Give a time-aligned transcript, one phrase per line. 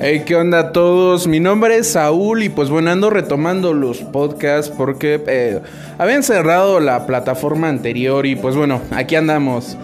[0.00, 1.26] Hey, ¿qué onda a todos?
[1.26, 5.60] Mi nombre es Saúl y pues bueno, ando retomando los podcasts porque eh,
[5.98, 9.76] habían cerrado la plataforma anterior y pues bueno, aquí andamos.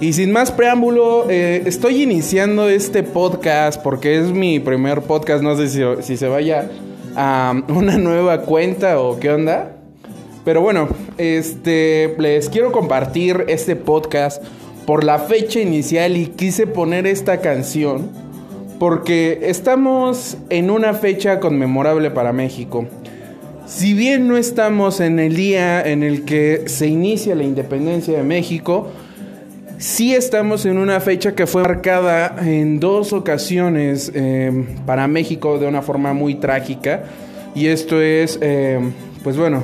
[0.00, 5.56] Y sin más preámbulo, eh, estoy iniciando este podcast porque es mi primer podcast, no
[5.56, 6.68] sé si, si se vaya
[7.14, 9.76] a una nueva cuenta o qué onda.
[10.44, 14.42] Pero bueno, este les quiero compartir este podcast
[14.84, 18.29] por la fecha inicial y quise poner esta canción
[18.80, 22.86] porque estamos en una fecha conmemorable para México.
[23.66, 28.22] Si bien no estamos en el día en el que se inicia la independencia de
[28.22, 28.88] México,
[29.76, 35.66] sí estamos en una fecha que fue marcada en dos ocasiones eh, para México de
[35.66, 37.02] una forma muy trágica.
[37.54, 38.80] Y esto es, eh,
[39.22, 39.62] pues bueno,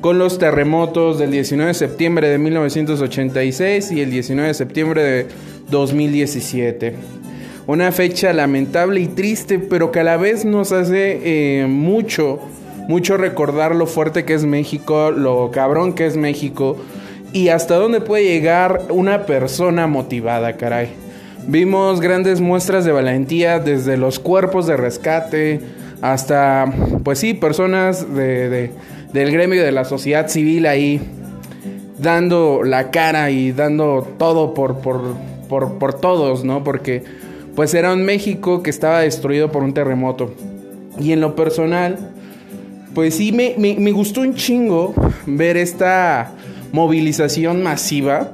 [0.00, 5.26] con los terremotos del 19 de septiembre de 1986 y el 19 de septiembre de
[5.68, 7.22] 2017.
[7.66, 12.40] Una fecha lamentable y triste, pero que a la vez nos hace eh, mucho,
[12.88, 16.76] mucho recordar lo fuerte que es México, lo cabrón que es México
[17.32, 20.88] y hasta dónde puede llegar una persona motivada, caray.
[21.46, 25.60] Vimos grandes muestras de valentía desde los cuerpos de rescate
[26.00, 26.72] hasta,
[27.04, 28.70] pues sí, personas de,
[29.12, 31.00] del gremio de la sociedad civil ahí
[31.98, 35.14] dando la cara y dando todo por, por,
[35.48, 36.62] por, por todos, ¿no?
[36.64, 37.04] Porque
[37.54, 40.34] pues era un México que estaba destruido por un terremoto.
[40.98, 41.98] Y en lo personal,
[42.94, 44.94] pues sí, me, gustó un chingo
[45.26, 46.32] ver esta
[46.72, 48.32] movilización masiva.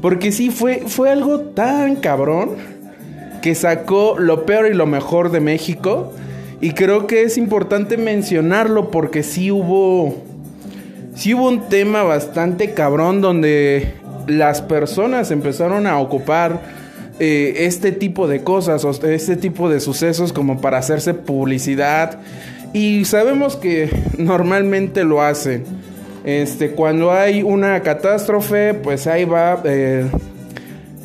[0.00, 2.56] Porque sí, fue, fue algo tan cabrón
[3.42, 6.12] que sacó lo peor y lo mejor de México.
[6.60, 10.16] Y creo que es importante mencionarlo porque sí hubo.
[11.14, 13.94] Sí hubo un tema bastante cabrón donde
[14.26, 16.79] las personas empezaron a ocupar
[17.20, 22.18] eh, este tipo de cosas este tipo de sucesos como para hacerse publicidad
[22.72, 25.64] y sabemos que normalmente lo hacen.
[26.24, 29.60] Este, cuando hay una catástrofe, pues ahí va.
[29.64, 30.06] Eh,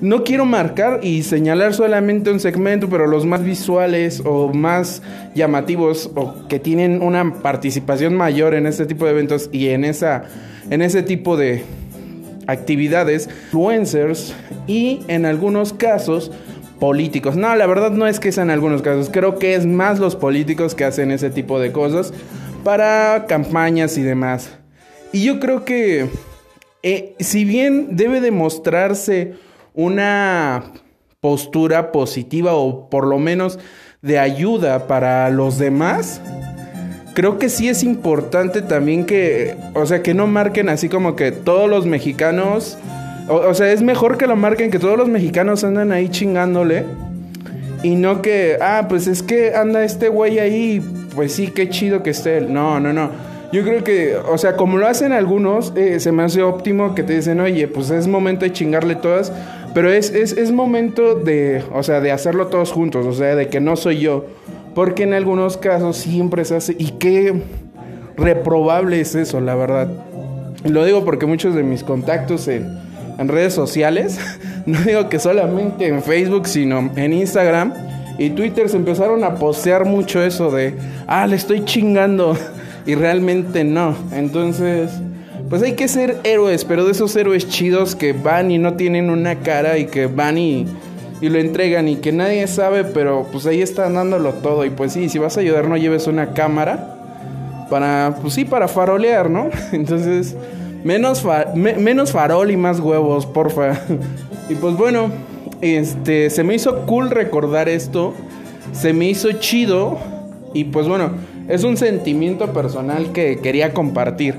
[0.00, 5.00] no quiero marcar y señalar solamente un segmento, pero los más visuales o más
[5.34, 10.24] llamativos o que tienen una participación mayor en este tipo de eventos y en esa
[10.70, 11.62] en ese tipo de,
[12.46, 14.34] actividades, influencers
[14.66, 16.30] y en algunos casos
[16.80, 17.36] políticos.
[17.36, 20.74] No, la verdad no es que sean algunos casos, creo que es más los políticos
[20.74, 22.12] que hacen ese tipo de cosas
[22.64, 24.50] para campañas y demás.
[25.12, 26.08] Y yo creo que
[26.82, 29.34] eh, si bien debe demostrarse
[29.74, 30.72] una
[31.20, 33.58] postura positiva o por lo menos
[34.00, 36.20] de ayuda para los demás,
[37.14, 41.32] creo que sí es importante también que, o sea, que no marquen así como que
[41.32, 42.78] todos los mexicanos,
[43.28, 46.84] o, sea, es mejor que lo marquen que todos los mexicanos andan ahí chingándole
[47.82, 50.82] y no que, ah, pues es que anda este güey ahí,
[51.14, 52.52] pues sí, qué chido que esté él.
[52.52, 53.10] No, no, no.
[53.52, 57.02] Yo creo que, o sea, como lo hacen algunos, eh, se me hace óptimo que
[57.02, 59.30] te dicen, oye, pues es momento de chingarle todas,
[59.74, 63.48] pero es, es, es momento de, o sea, de hacerlo todos juntos, o sea, de
[63.48, 64.24] que no soy yo.
[64.74, 66.76] Porque en algunos casos siempre se hace.
[66.78, 67.42] Y qué
[68.16, 69.88] reprobable es eso, la verdad.
[70.64, 72.80] Lo digo porque muchos de mis contactos en,
[73.18, 74.18] redes sociales,
[74.66, 77.72] no digo que solamente en Facebook, sino en Instagram
[78.18, 80.74] y Twitter se empezaron a postear mucho eso de,
[81.06, 82.36] ah, le estoy chingando.
[82.84, 83.94] Y realmente no.
[84.10, 84.90] Entonces,
[85.48, 89.08] pues hay que ser héroes, pero de esos héroes chidos que van y no tienen
[89.08, 90.66] una cara y que van y
[91.22, 94.66] y lo entregan y que nadie sabe, pero pues ahí están dándolo todo.
[94.66, 96.96] Y pues sí, si vas a ayudar no lleves una cámara
[97.70, 99.48] para, pues sí, para farolear, ¿no?
[99.72, 100.36] Entonces,
[100.82, 101.24] menos,
[101.54, 103.80] menos farol y más huevos, porfa.
[104.50, 105.12] y pues bueno,
[105.60, 108.14] este, se me hizo cool recordar esto,
[108.72, 109.98] se me hizo chido
[110.54, 111.12] y pues bueno,
[111.48, 114.34] es un sentimiento personal que quería compartir.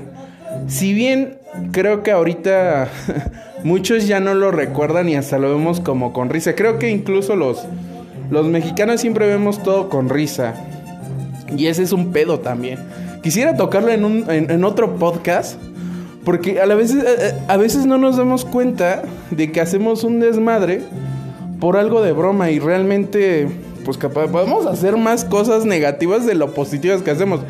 [0.68, 1.38] Si bien
[1.72, 2.88] creo que ahorita
[3.64, 6.54] muchos ya no lo recuerdan y hasta lo vemos como con risa.
[6.54, 7.64] Creo que incluso los,
[8.30, 10.54] los mexicanos siempre vemos todo con risa.
[11.56, 12.78] Y ese es un pedo también.
[13.22, 15.58] Quisiera tocarlo en, un, en, otro podcast.
[16.24, 20.20] Porque a, la eh, eh, a veces no nos damos cuenta de que hacemos un
[20.20, 20.82] desmadre
[21.60, 23.46] por algo de broma y realmente,
[23.84, 27.40] pues capaz, podemos hacer más cosas negativas de lo positivas que hacemos.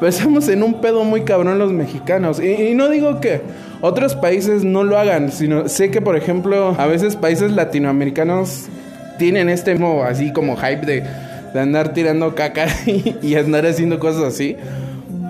[0.00, 2.40] Pero estamos en un pedo muy cabrón los mexicanos.
[2.40, 3.42] y no digo que
[3.82, 8.68] otros países no lo hagan, sino sé que, por ejemplo, a veces países latinoamericanos
[9.18, 11.04] tienen este mismo así como hype de,
[11.58, 12.66] andar tirando caca
[13.22, 14.56] y, andar haciendo cosas así.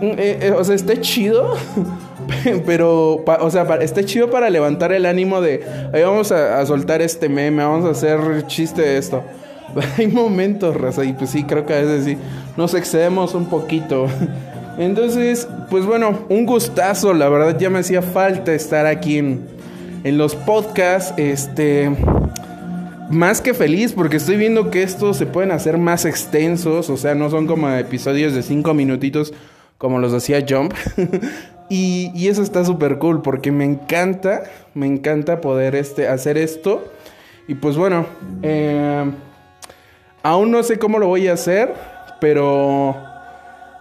[0.00, 1.56] Mm, eh, eh, o sea, está chido,
[2.66, 5.62] pero, o sea, está chido para levantar el ánimo de,
[5.92, 9.22] vamos a, soltar este meme, vamos a hacer chiste de esto.
[9.98, 12.16] hay momentos, raza, y pues sí, creo que a veces sí
[12.56, 14.06] nos excedemos un poquito.
[14.80, 19.46] Entonces, pues bueno, un gustazo, la verdad ya me hacía falta estar aquí en,
[20.04, 21.90] en los podcasts, este
[23.10, 27.14] más que feliz porque estoy viendo que estos se pueden hacer más extensos, o sea,
[27.14, 29.34] no son como episodios de cinco minutitos
[29.76, 30.72] como los hacía Jump.
[31.68, 36.90] y, eso está súper cool porque me encanta, me encanta poder este, hacer esto.
[37.46, 38.06] Y pues bueno,
[38.42, 39.10] eh,
[40.22, 41.74] aún no sé cómo lo voy a hacer,
[42.18, 43.09] pero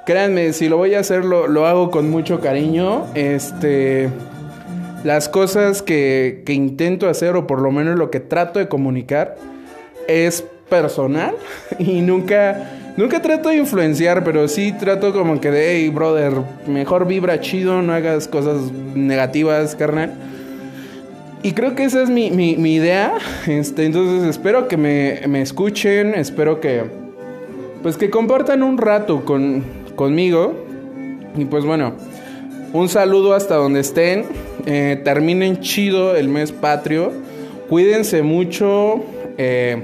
[0.09, 3.05] créanme, si lo voy a hacer lo, lo hago con mucho cariño.
[3.13, 4.09] Este
[5.03, 9.35] las cosas que, que, intento hacer, o por lo menos lo que trato de comunicar,
[10.07, 11.35] es personal
[11.77, 16.33] y nunca, nunca trato de influenciar, pero sí trato como que de, hey, brother,
[16.65, 20.15] mejor vibra chido, no hagas cosas negativas, carnal.
[21.43, 23.13] Y creo que esa es mi, mi, idea.
[23.45, 26.81] Este, entonces espero que me, me, escuchen, espero que,
[27.83, 30.53] pues que compartan un rato con, conmigo.
[31.37, 31.91] Y pues bueno,
[32.71, 34.23] un saludo hasta donde estén.
[34.65, 37.11] Eh, terminen chido el mes patrio.
[37.67, 39.03] Cuídense mucho.
[39.37, 39.83] Eh,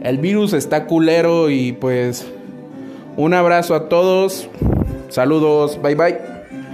[0.00, 2.24] el virus está culero y pues
[3.16, 4.48] un abrazo a todos.
[5.08, 5.80] Saludos.
[5.82, 6.31] Bye bye.